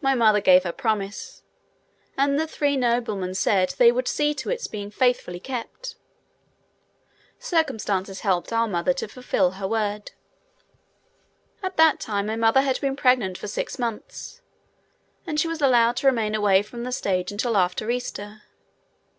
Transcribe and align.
My 0.00 0.14
mother 0.14 0.40
gave 0.40 0.64
her 0.64 0.72
promise, 0.72 1.42
and 2.16 2.40
the 2.40 2.46
three 2.46 2.74
noblemen 2.74 3.34
said 3.34 3.68
that 3.68 3.76
they 3.76 3.92
would 3.92 4.08
see 4.08 4.32
to 4.32 4.48
its 4.48 4.66
being 4.66 4.90
faithfully 4.90 5.40
kept. 5.40 5.94
Circumstances 7.38 8.20
helped 8.20 8.50
our 8.50 8.66
mother 8.66 8.94
to 8.94 9.08
fulfill 9.08 9.50
her 9.50 9.68
word. 9.68 10.12
At 11.62 11.76
that 11.76 12.00
time 12.00 12.28
my 12.28 12.36
mother 12.36 12.62
had 12.62 12.80
been 12.80 12.96
pregnant 12.96 13.36
for 13.36 13.46
six 13.46 13.78
months, 13.78 14.40
and 15.26 15.38
she 15.38 15.48
was 15.48 15.60
allowed 15.60 15.96
to 15.96 16.06
remain 16.06 16.34
away 16.34 16.62
from 16.62 16.84
the 16.84 16.90
stage 16.92 17.30
until 17.30 17.58
after 17.58 17.90
Easter. 17.90 18.40